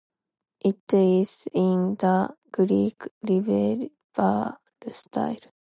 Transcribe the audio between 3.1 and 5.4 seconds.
Revival style.